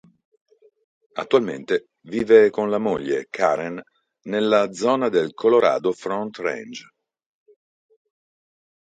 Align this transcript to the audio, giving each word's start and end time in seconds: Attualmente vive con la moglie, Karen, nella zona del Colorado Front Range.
Attualmente 1.13 1.89
vive 2.07 2.49
con 2.49 2.71
la 2.71 2.79
moglie, 2.79 3.27
Karen, 3.29 3.79
nella 4.23 4.71
zona 4.71 5.09
del 5.09 5.35
Colorado 5.35 5.91
Front 5.91 6.37
Range. 6.39 6.89